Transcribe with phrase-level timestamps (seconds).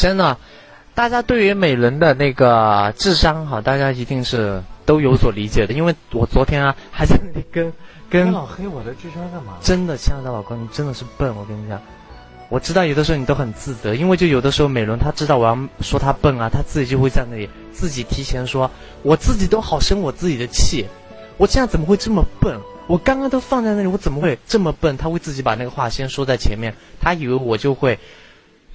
[0.00, 0.34] 真的，
[0.94, 5.74] 大家对于美伦的那个智商哈，大家一定是都有所理解的。
[5.74, 7.72] 因为我昨天啊，还在那里跟你
[8.08, 9.58] 跟老黑我的智商干嘛？
[9.60, 11.36] 真的，亲爱的老公，你真的是笨。
[11.36, 11.78] 我跟你讲，
[12.48, 18.70] 我知道有的时候你都很自责，因为就有的时候美伦她知道我要说她笨啊，她自己就会在那里自己提前说，
[19.02, 20.86] 我自己都好生我自己的气，
[21.36, 22.58] 我这样怎么会这么笨？
[22.86, 24.96] 我刚刚都放在那里，我怎么会这么笨？
[24.96, 27.98] 她会自己把那个话先说在前面，她以为我就会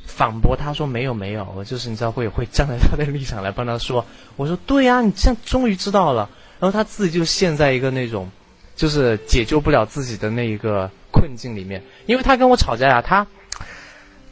[0.06, 4.06] 反驳他说没有没有，我就是你知道会会站在他的立场来帮他说。
[4.36, 8.30] 我说对呀、你这样终于知道了，然后他自己就陷在一个那种。
[8.78, 13.26] 就是解救不了自己的那一个困境里面，因为他跟我吵架呀、他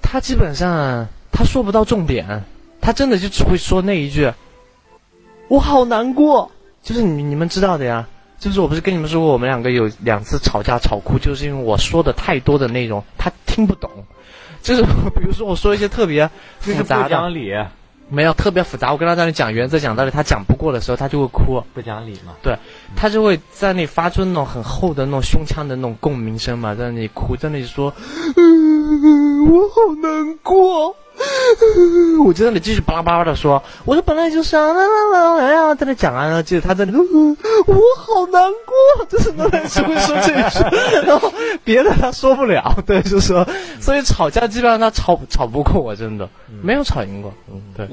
[0.01, 2.43] 他基本上他说不到重点，
[2.81, 4.29] 他真的就只会说那一句，
[5.47, 6.51] 我好难过，
[6.81, 8.05] 就是你你们知道的呀，
[8.43, 13.89] 就是我不是跟你们说过，我们两个有两次吵架吵哭，就是因为我说的太多的内容他听不懂，
[14.61, 16.29] 就是比如说我说一些特别
[16.59, 17.53] 复杂的，讲理，
[18.09, 21.63] 没有特别复杂，我跟他在那里讲原则讲道理，他讲不过的时候他就会哭。
[21.73, 22.33] 不讲理嘛。
[22.41, 22.57] 对，
[22.97, 27.93] 他就会在那里发出那种很厚的那种胸腔的那种共鸣声嘛，在那里哭，在那里说，
[28.35, 30.62] 嗯， 我好难过。
[31.77, 37.35] 嗯 我就在那里继续巴拉巴拉的说，我说本来就是啊，啦啦啦啦呀，在那讲啊，然后接着他在那里，嗯
[37.67, 41.31] 我好难过，就是那里只会说这一句，然后
[41.63, 43.45] 别的他说不了，对，就说，
[43.79, 46.27] 所以吵架基本上他吵吵不过我，真的
[46.61, 47.87] 没有吵赢过，嗯，对。